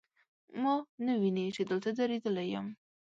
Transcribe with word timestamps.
ما 0.61 0.75
نه 1.05 1.13
ویني، 1.21 1.45
چې 1.55 1.61
دلته 1.69 1.89
دریدلی 1.97 2.45
یم 2.53 2.67